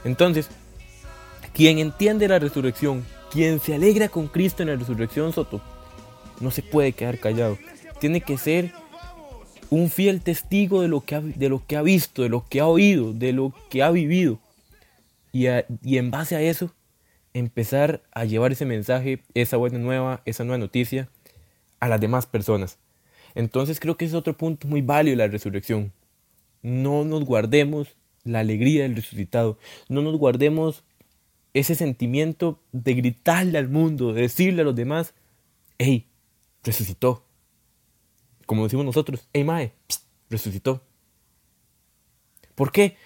Entonces, 0.04 0.48
quien 1.52 1.80
entiende 1.80 2.28
la 2.28 2.38
resurrección, 2.38 3.04
quien 3.32 3.58
se 3.58 3.74
alegra 3.74 4.08
con 4.08 4.28
Cristo 4.28 4.62
en 4.62 4.68
la 4.68 4.76
resurrección, 4.76 5.32
Soto, 5.32 5.60
no 6.38 6.52
se 6.52 6.62
puede 6.62 6.92
quedar 6.92 7.18
callado. 7.18 7.58
Tiene 7.98 8.20
que 8.20 8.38
ser 8.38 8.72
un 9.70 9.88
fiel 9.88 10.20
testigo 10.20 10.82
de 10.82 10.88
lo 10.88 11.00
que 11.02 11.14
ha, 11.14 11.20
de 11.20 11.48
lo 11.48 11.64
que 11.66 11.76
ha 11.76 11.82
visto, 11.82 12.22
de 12.22 12.28
lo 12.28 12.44
que 12.48 12.60
ha 12.60 12.66
oído, 12.66 13.12
de 13.12 13.32
lo 13.32 13.54
que 13.70 13.82
ha 13.82 13.90
vivido. 13.90 14.38
Y, 15.32 15.46
y 15.82 15.98
en 15.98 16.10
base 16.10 16.36
a 16.36 16.42
eso, 16.42 16.74
empezar 17.34 18.02
a 18.12 18.24
llevar 18.24 18.52
ese 18.52 18.66
mensaje, 18.66 19.22
esa 19.34 19.56
buena 19.56 19.78
nueva, 19.78 20.22
esa 20.24 20.44
nueva 20.44 20.58
noticia 20.58 21.08
a 21.78 21.88
las 21.88 22.00
demás 22.00 22.26
personas. 22.26 22.78
Entonces 23.34 23.80
creo 23.80 23.96
que 23.96 24.04
es 24.04 24.14
otro 24.14 24.36
punto 24.36 24.66
muy 24.66 24.82
válido 24.82 25.16
la 25.16 25.28
resurrección. 25.28 25.92
No 26.62 27.04
nos 27.04 27.24
guardemos 27.24 27.96
la 28.24 28.40
alegría 28.40 28.82
del 28.82 28.96
resucitado. 28.96 29.58
No 29.88 30.02
nos 30.02 30.18
guardemos 30.18 30.84
ese 31.54 31.74
sentimiento 31.74 32.60
de 32.72 32.94
gritarle 32.94 33.58
al 33.58 33.68
mundo, 33.68 34.12
de 34.12 34.22
decirle 34.22 34.62
a 34.62 34.64
los 34.64 34.76
demás, 34.76 35.14
hey, 35.78 36.06
resucitó. 36.62 37.24
Como 38.50 38.64
decimos 38.64 38.84
nosotros, 38.84 39.28
hey 39.32 39.72
resucitó. 40.28 40.82
¿Por 42.56 42.72
qué? 42.72 42.96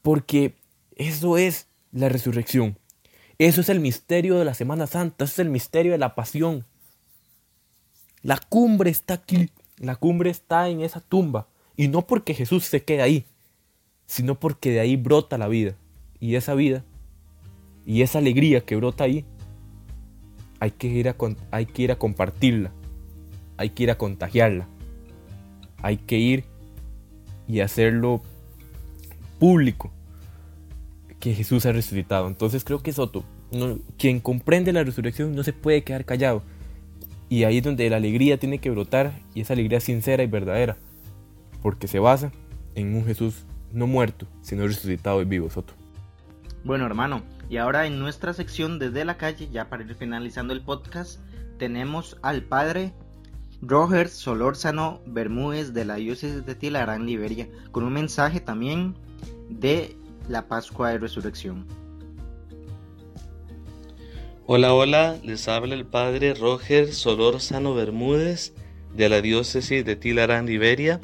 Porque 0.00 0.54
eso 0.96 1.36
es 1.36 1.66
la 1.92 2.08
resurrección. 2.08 2.78
Eso 3.36 3.60
es 3.60 3.68
el 3.68 3.80
misterio 3.80 4.38
de 4.38 4.46
la 4.46 4.54
Semana 4.54 4.86
Santa, 4.86 5.26
eso 5.26 5.34
es 5.34 5.38
el 5.40 5.50
misterio 5.50 5.92
de 5.92 5.98
la 5.98 6.14
pasión. 6.14 6.64
La 8.22 8.38
cumbre 8.48 8.88
está 8.88 9.12
aquí, 9.12 9.50
la 9.76 9.96
cumbre 9.96 10.30
está 10.30 10.70
en 10.70 10.80
esa 10.80 11.00
tumba. 11.00 11.48
Y 11.76 11.88
no 11.88 12.06
porque 12.06 12.32
Jesús 12.32 12.64
se 12.64 12.82
quede 12.82 13.02
ahí, 13.02 13.26
sino 14.06 14.40
porque 14.40 14.70
de 14.70 14.80
ahí 14.80 14.96
brota 14.96 15.36
la 15.36 15.48
vida. 15.48 15.76
Y 16.18 16.36
esa 16.36 16.54
vida 16.54 16.82
y 17.84 18.00
esa 18.00 18.20
alegría 18.20 18.64
que 18.64 18.76
brota 18.76 19.04
ahí, 19.04 19.26
hay 20.60 20.70
que 20.70 20.86
ir 20.86 21.10
a, 21.10 21.16
hay 21.50 21.66
que 21.66 21.82
ir 21.82 21.92
a 21.92 21.98
compartirla, 21.98 22.72
hay 23.58 23.68
que 23.68 23.82
ir 23.82 23.90
a 23.90 23.98
contagiarla, 23.98 24.66
hay 25.84 25.98
que 25.98 26.16
ir 26.18 26.44
y 27.46 27.60
hacerlo 27.60 28.22
público 29.38 29.92
que 31.20 31.34
Jesús 31.34 31.66
ha 31.66 31.72
resucitado. 31.72 32.26
Entonces 32.26 32.64
creo 32.64 32.82
que 32.82 32.92
Soto, 32.92 33.22
no- 33.52 33.78
quien 33.98 34.18
comprende 34.18 34.72
la 34.72 34.82
resurrección 34.82 35.34
no 35.36 35.42
se 35.42 35.52
puede 35.52 35.84
quedar 35.84 36.06
callado. 36.06 36.42
Y 37.28 37.44
ahí 37.44 37.58
es 37.58 37.64
donde 37.64 37.88
la 37.90 37.96
alegría 37.96 38.38
tiene 38.38 38.58
que 38.58 38.70
brotar 38.70 39.20
y 39.34 39.42
esa 39.42 39.52
alegría 39.52 39.80
sincera 39.80 40.22
y 40.22 40.26
verdadera, 40.26 40.78
porque 41.62 41.86
se 41.86 41.98
basa 41.98 42.32
en 42.74 42.94
un 42.96 43.04
Jesús 43.04 43.44
no 43.70 43.86
muerto, 43.86 44.26
sino 44.40 44.66
resucitado 44.66 45.20
y 45.20 45.26
vivo, 45.26 45.50
Soto. 45.50 45.74
Bueno, 46.64 46.86
hermano, 46.86 47.22
y 47.50 47.58
ahora 47.58 47.86
en 47.86 47.98
nuestra 47.98 48.32
sección 48.32 48.78
desde 48.78 49.04
la 49.04 49.18
calle, 49.18 49.50
ya 49.52 49.68
para 49.68 49.82
ir 49.84 49.94
finalizando 49.96 50.54
el 50.54 50.62
podcast, 50.62 51.20
tenemos 51.58 52.16
al 52.22 52.42
padre 52.42 52.92
Roger 53.66 54.10
Solórzano 54.10 55.00
Bermúdez 55.06 55.72
de 55.72 55.86
la 55.86 55.94
diócesis 55.94 56.44
de 56.44 56.54
Tilarán, 56.54 57.06
Liberia, 57.06 57.48
con 57.72 57.84
un 57.84 57.94
mensaje 57.94 58.40
también 58.40 58.94
de 59.48 59.96
la 60.28 60.48
Pascua 60.48 60.90
de 60.90 60.98
Resurrección. 60.98 61.66
Hola, 64.46 64.74
hola, 64.74 65.16
les 65.22 65.48
habla 65.48 65.74
el 65.74 65.86
padre 65.86 66.34
Roger 66.34 66.92
Solórzano 66.92 67.74
Bermúdez 67.74 68.52
de 68.94 69.08
la 69.08 69.22
diócesis 69.22 69.82
de 69.82 69.96
Tilarán, 69.96 70.44
Liberia. 70.44 71.00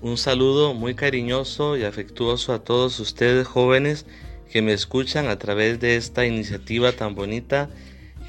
Un 0.00 0.16
saludo 0.16 0.72
muy 0.72 0.94
cariñoso 0.94 1.76
y 1.76 1.84
afectuoso 1.84 2.54
a 2.54 2.64
todos 2.64 2.98
ustedes 3.00 3.46
jóvenes 3.46 4.06
que 4.50 4.62
me 4.62 4.72
escuchan 4.72 5.28
a 5.28 5.38
través 5.38 5.78
de 5.78 5.96
esta 5.96 6.24
iniciativa 6.24 6.92
tan 6.92 7.14
bonita 7.14 7.68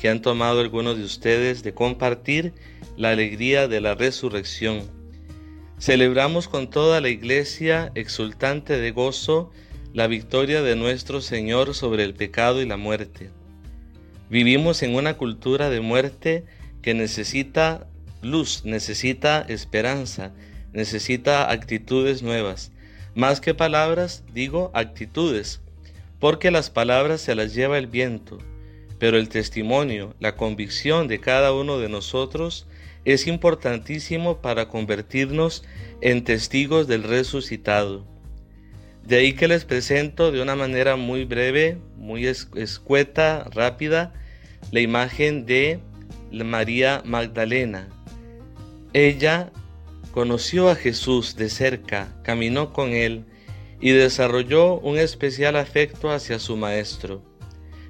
que 0.02 0.10
han 0.10 0.22
tomado 0.22 0.60
algunos 0.60 0.98
de 0.98 1.06
ustedes 1.06 1.64
de 1.64 1.74
compartir 1.74 2.54
la 2.98 3.12
alegría 3.12 3.68
de 3.68 3.82
la 3.82 3.96
resurrección. 3.96 4.84
Celebramos 5.80 6.48
con 6.48 6.70
toda 6.70 7.02
la 7.02 7.10
iglesia 7.10 7.92
exultante 7.96 8.78
de 8.78 8.92
gozo 8.92 9.52
la 9.94 10.08
victoria 10.08 10.62
de 10.62 10.76
nuestro 10.76 11.22
Señor 11.22 11.76
sobre 11.76 12.04
el 12.04 12.14
pecado 12.14 12.62
y 12.62 12.66
la 12.66 12.78
muerte. 12.78 13.30
Vivimos 14.30 14.82
en 14.82 14.96
una 14.96 15.18
cultura 15.18 15.70
de 15.70 15.82
muerte 15.82 16.46
que 16.82 16.94
necesita 16.94 17.88
luz, 18.24 18.64
necesita 18.66 19.42
esperanza, 19.48 20.32
necesita 20.72 21.52
actitudes 21.52 22.24
nuevas. 22.24 22.72
Más 23.14 23.40
que 23.40 23.54
palabras, 23.54 24.24
digo 24.34 24.72
actitudes, 24.74 25.62
porque 26.20 26.50
las 26.50 26.72
palabras 26.72 27.22
se 27.22 27.36
las 27.36 27.54
lleva 27.54 27.78
el 27.78 27.86
viento, 27.86 28.40
pero 28.98 29.18
el 29.18 29.30
testimonio, 29.30 30.16
la 30.20 30.36
convicción 30.36 31.08
de 31.08 31.20
cada 31.20 31.54
uno 31.54 31.78
de 31.78 31.90
nosotros 31.90 32.66
es 33.06 33.28
importantísimo 33.28 34.42
para 34.42 34.68
convertirnos 34.68 35.64
en 36.02 36.24
testigos 36.24 36.88
del 36.88 37.04
resucitado. 37.04 38.06
De 39.06 39.18
ahí 39.18 39.34
que 39.34 39.48
les 39.50 39.66
presento 39.66 40.32
de 40.32 40.42
una 40.42 40.56
manera 40.56 40.96
muy 40.96 41.26
breve, 41.26 41.78
muy 41.98 42.28
es- 42.28 42.48
escueta, 42.56 43.50
rápida, 43.52 44.14
la 44.72 44.80
imagen 44.80 45.46
de 45.46 45.80
María 46.32 47.02
Magdalena. 47.06 47.90
Ella 48.94 49.52
conoció 50.12 50.70
a 50.70 50.76
Jesús 50.76 51.36
de 51.36 51.50
cerca, 51.50 52.16
caminó 52.24 52.72
con 52.72 52.90
él 52.90 53.26
y 53.82 53.92
desarrolló 53.92 54.80
un 54.80 54.98
especial 54.98 55.58
afecto 55.58 56.10
hacia 56.12 56.40
su 56.40 56.56
Maestro. 56.56 57.22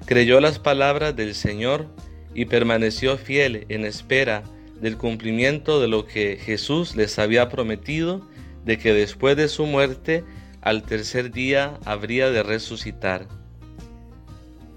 Creyó 0.06 0.40
las 0.40 0.58
palabras 0.58 1.14
del 1.14 1.34
Señor 1.34 1.86
y 2.34 2.46
permaneció 2.46 3.16
fiel 3.16 3.66
en 3.68 3.84
espera 3.84 4.42
del 4.84 4.98
cumplimiento 4.98 5.80
de 5.80 5.88
lo 5.88 6.04
que 6.04 6.36
Jesús 6.36 6.94
les 6.94 7.18
había 7.18 7.48
prometido, 7.48 8.20
de 8.66 8.76
que 8.76 8.92
después 8.92 9.34
de 9.34 9.48
su 9.48 9.64
muerte, 9.64 10.24
al 10.60 10.82
tercer 10.82 11.32
día 11.32 11.80
habría 11.86 12.30
de 12.30 12.42
resucitar. 12.42 13.26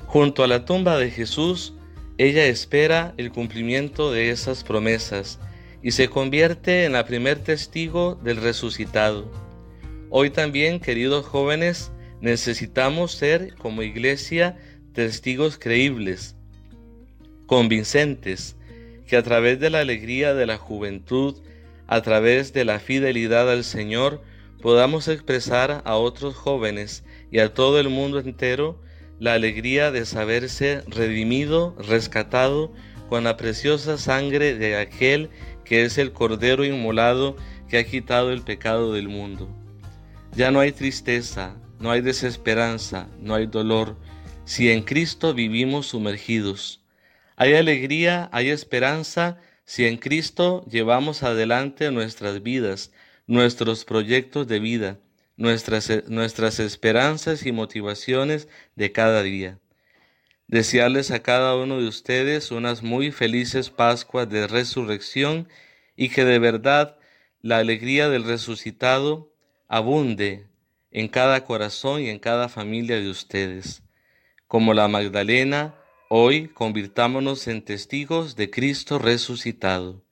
Junto 0.05 0.45
a 0.45 0.47
la 0.47 0.63
tumba 0.63 0.97
de 0.97 1.11
Jesús, 1.11 1.73
ella 2.17 2.45
espera 2.45 3.15
el 3.17 3.33
cumplimiento 3.33 4.09
de 4.09 4.29
esas 4.29 4.63
promesas 4.63 5.41
y 5.83 5.91
se 5.91 6.07
convierte 6.07 6.85
en 6.85 6.93
la 6.93 7.05
primer 7.05 7.39
testigo 7.39 8.15
del 8.23 8.37
resucitado. 8.37 9.29
Hoy 10.09 10.29
también, 10.29 10.79
queridos 10.79 11.25
jóvenes, 11.25 11.91
necesitamos 12.21 13.11
ser 13.11 13.55
como 13.55 13.81
iglesia 13.83 14.57
testigos 14.93 15.57
creíbles, 15.57 16.37
convincentes, 17.45 18.56
que 19.07 19.17
a 19.17 19.23
través 19.23 19.59
de 19.59 19.69
la 19.69 19.79
alegría 19.79 20.33
de 20.33 20.45
la 20.45 20.57
juventud, 20.57 21.35
a 21.87 22.01
través 22.01 22.53
de 22.53 22.65
la 22.65 22.79
fidelidad 22.79 23.49
al 23.49 23.63
Señor, 23.63 24.21
podamos 24.61 25.07
expresar 25.07 25.81
a 25.85 25.95
otros 25.95 26.35
jóvenes 26.35 27.03
y 27.31 27.39
a 27.39 27.53
todo 27.53 27.79
el 27.79 27.89
mundo 27.89 28.19
entero 28.19 28.79
la 29.19 29.33
alegría 29.33 29.91
de 29.91 30.05
saberse 30.05 30.83
redimido, 30.87 31.75
rescatado 31.79 32.71
con 33.09 33.23
la 33.23 33.37
preciosa 33.37 33.97
sangre 33.97 34.55
de 34.55 34.75
aquel 34.75 35.29
que 35.63 35.83
es 35.83 35.97
el 35.97 36.11
Cordero 36.11 36.65
inmolado 36.65 37.35
que 37.69 37.77
ha 37.77 37.83
quitado 37.85 38.31
el 38.31 38.41
pecado 38.41 38.93
del 38.93 39.07
mundo. 39.07 39.49
Ya 40.35 40.51
no 40.51 40.59
hay 40.59 40.71
tristeza, 40.71 41.55
no 41.79 41.91
hay 41.91 42.01
desesperanza, 42.01 43.07
no 43.19 43.35
hay 43.35 43.47
dolor, 43.47 43.97
si 44.45 44.71
en 44.71 44.83
Cristo 44.83 45.33
vivimos 45.33 45.87
sumergidos. 45.87 46.81
Hay 47.39 47.53
alegría, 47.53 48.29
hay 48.33 48.49
esperanza, 48.49 49.37
si 49.63 49.85
en 49.85 49.97
Cristo 49.97 50.65
llevamos 50.67 51.21
adelante 51.21 51.91
nuestras 51.91 52.41
vidas, 52.41 52.91
nuestros 53.27 53.85
proyectos 53.85 54.47
de 54.47 54.59
vida, 54.59 54.99
nuestras, 55.35 55.91
nuestras 56.07 56.59
esperanzas 56.59 57.45
y 57.45 57.51
motivaciones 57.51 58.47
de 58.75 58.91
cada 58.91 59.21
día. 59.21 59.59
Desearles 60.47 61.11
a 61.11 61.21
cada 61.21 61.55
uno 61.55 61.79
de 61.79 61.87
ustedes 61.87 62.49
unas 62.49 62.81
muy 62.81 63.11
felices 63.11 63.69
Pascuas 63.69 64.27
de 64.27 64.47
resurrección 64.47 65.47
y 65.95 66.09
que 66.09 66.25
de 66.25 66.39
verdad 66.39 66.97
la 67.43 67.59
alegría 67.59 68.09
del 68.09 68.23
resucitado 68.23 69.31
abunde 69.67 70.47
en 70.89 71.07
cada 71.07 71.43
corazón 71.43 72.01
y 72.01 72.09
en 72.09 72.17
cada 72.17 72.49
familia 72.49 72.95
de 72.95 73.11
ustedes. 73.11 73.83
Como 74.47 74.73
la 74.73 74.87
Magdalena, 74.87 75.76
hoy 76.09 76.47
convirtámonos 76.47 77.47
en 77.47 77.61
testigos 77.63 78.35
de 78.35 78.49
Cristo 78.49 78.99
resucitado. 78.99 80.03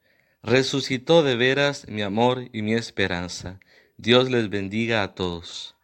Resucitó 0.44 1.24
de 1.24 1.36
veras 1.36 1.88
mi 1.88 2.02
amor 2.02 2.50
y 2.54 2.62
mi 2.62 2.74
esperanza. 2.74 3.60
Dios 3.98 4.30
les 4.30 4.50
bendiga 4.50 5.04
a 5.04 5.16
todos. 5.16 5.76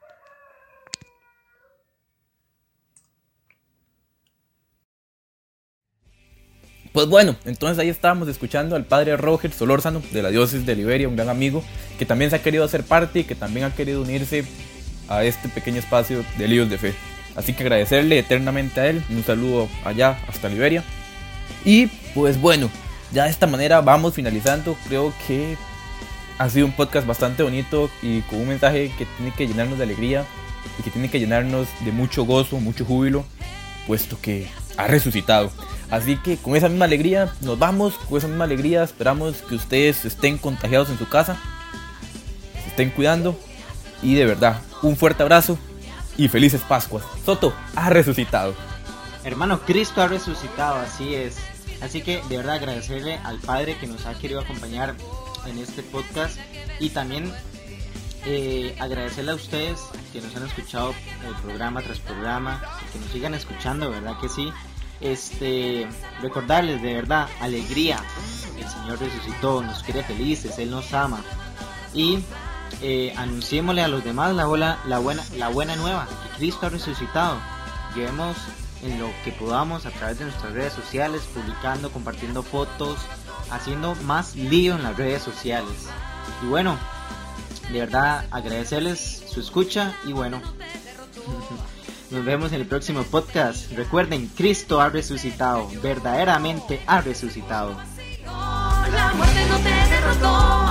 Pues 6.91 7.07
bueno, 7.07 7.37
entonces 7.45 7.79
ahí 7.79 7.87
estábamos 7.87 8.27
escuchando 8.27 8.75
al 8.75 8.85
padre 8.85 9.15
Roger 9.15 9.53
Solórzano 9.53 10.01
de 10.11 10.21
la 10.21 10.29
diócesis 10.29 10.65
de 10.65 10.75
Liberia, 10.75 11.07
un 11.07 11.15
gran 11.15 11.29
amigo 11.29 11.63
que 11.97 12.05
también 12.05 12.29
se 12.29 12.35
ha 12.35 12.43
querido 12.43 12.65
hacer 12.65 12.83
parte 12.83 13.19
y 13.19 13.23
que 13.23 13.35
también 13.35 13.65
ha 13.65 13.73
querido 13.73 14.01
unirse 14.01 14.43
a 15.07 15.23
este 15.23 15.47
pequeño 15.47 15.79
espacio 15.79 16.25
de 16.37 16.47
líos 16.49 16.69
de 16.69 16.77
fe. 16.77 17.10
Así 17.35 17.53
que 17.53 17.63
agradecerle 17.63 18.19
eternamente 18.19 18.81
a 18.81 18.87
él, 18.87 19.03
un 19.09 19.23
saludo 19.23 19.69
allá 19.85 20.19
hasta 20.27 20.49
Liberia. 20.49 20.83
Y 21.63 21.87
pues 22.13 22.39
bueno, 22.39 22.69
ya 23.13 23.25
de 23.25 23.29
esta 23.29 23.47
manera 23.47 23.81
vamos 23.81 24.13
finalizando. 24.13 24.75
Creo 24.87 25.13
que 25.27 25.57
ha 26.37 26.49
sido 26.49 26.65
un 26.65 26.71
podcast 26.73 27.05
bastante 27.05 27.43
bonito 27.43 27.89
y 28.01 28.21
con 28.21 28.39
un 28.39 28.47
mensaje 28.47 28.91
que 28.97 29.05
tiene 29.17 29.31
que 29.33 29.47
llenarnos 29.47 29.77
de 29.77 29.83
alegría 29.83 30.25
y 30.79 30.83
que 30.83 30.89
tiene 30.89 31.09
que 31.09 31.19
llenarnos 31.19 31.67
de 31.85 31.91
mucho 31.91 32.23
gozo, 32.23 32.59
mucho 32.59 32.85
júbilo, 32.85 33.25
puesto 33.87 34.19
que 34.19 34.47
ha 34.77 34.87
resucitado. 34.87 35.51
Así 35.89 36.17
que 36.17 36.37
con 36.37 36.55
esa 36.55 36.69
misma 36.69 36.85
alegría 36.85 37.33
nos 37.41 37.59
vamos, 37.59 37.95
con 38.09 38.17
esa 38.17 38.27
misma 38.27 38.45
alegría 38.45 38.83
esperamos 38.83 39.37
que 39.47 39.55
ustedes 39.55 40.05
estén 40.05 40.37
contagiados 40.37 40.89
en 40.89 40.97
su 40.97 41.07
casa, 41.07 41.37
se 42.63 42.69
estén 42.69 42.89
cuidando 42.89 43.37
y 44.01 44.15
de 44.15 44.25
verdad, 44.25 44.61
un 44.81 44.95
fuerte 44.95 45.23
abrazo 45.23 45.59
y 46.17 46.27
felices 46.27 46.61
Pascuas. 46.61 47.03
Soto 47.25 47.53
ha 47.75 47.89
resucitado. 47.89 48.53
Hermano, 49.23 49.61
Cristo 49.61 50.01
ha 50.01 50.07
resucitado, 50.07 50.75
así 50.75 51.13
es. 51.15 51.37
Así 51.81 52.01
que 52.01 52.21
de 52.29 52.37
verdad 52.37 52.55
agradecerle 52.55 53.17
al 53.23 53.39
Padre 53.39 53.77
que 53.77 53.87
nos 53.87 54.05
ha 54.05 54.13
querido 54.13 54.39
acompañar 54.39 54.95
en 55.45 55.57
este 55.57 55.83
podcast 55.83 56.37
y 56.79 56.89
también 56.89 57.31
eh, 58.25 58.75
agradecerle 58.79 59.31
a 59.31 59.35
ustedes 59.35 59.79
que 60.13 60.21
nos 60.21 60.35
han 60.35 60.45
escuchado 60.45 60.93
el 61.27 61.33
programa 61.41 61.81
tras 61.81 61.99
programa, 61.99 62.61
que 62.93 62.99
nos 62.99 63.09
sigan 63.09 63.33
escuchando, 63.33 63.89
¿verdad 63.89 64.19
que 64.19 64.29
sí? 64.29 64.51
Este, 64.99 65.87
recordarles 66.21 66.81
de 66.83 66.93
verdad, 66.93 67.27
alegría, 67.39 67.99
el 68.59 68.67
Señor 68.67 68.99
resucitó, 68.99 69.63
nos 69.63 69.81
quiere 69.81 70.03
felices, 70.03 70.59
Él 70.59 70.69
nos 70.69 70.93
ama 70.93 71.23
y 71.93 72.19
eh, 72.81 73.13
anunciémosle 73.17 73.83
a 73.83 73.87
los 73.87 74.03
demás 74.03 74.33
la, 74.35 74.45
bola- 74.45 74.79
la, 74.87 74.99
buena, 74.99 75.23
la 75.37 75.49
buena 75.49 75.75
nueva, 75.75 76.07
que 76.07 76.37
Cristo 76.37 76.65
ha 76.67 76.69
resucitado. 76.69 77.37
Llevemos 77.95 78.37
en 78.83 78.99
lo 78.99 79.09
que 79.23 79.31
podamos 79.31 79.85
a 79.85 79.91
través 79.91 80.19
de 80.19 80.25
nuestras 80.25 80.53
redes 80.53 80.73
sociales, 80.73 81.21
publicando, 81.33 81.91
compartiendo 81.91 82.41
fotos, 82.43 82.97
haciendo 83.51 83.95
más 84.03 84.35
lío 84.35 84.75
en 84.75 84.83
las 84.83 84.95
redes 84.97 85.21
sociales. 85.21 85.87
Y 86.43 86.47
bueno, 86.47 86.77
de 87.71 87.79
verdad 87.79 88.25
agradecerles 88.31 89.23
su 89.29 89.39
escucha 89.41 89.93
y 90.05 90.13
bueno, 90.13 90.41
nos 92.11 92.25
vemos 92.25 92.51
en 92.53 92.61
el 92.61 92.67
próximo 92.67 93.03
podcast. 93.03 93.71
Recuerden, 93.73 94.27
Cristo 94.35 94.81
ha 94.81 94.89
resucitado, 94.89 95.69
verdaderamente 95.83 96.81
ha 96.87 97.01
resucitado. 97.01 97.75
La 98.25 99.13
muerte 99.15 99.45
no 99.49 99.57
te 99.57 99.69
derrotó, 99.69 100.67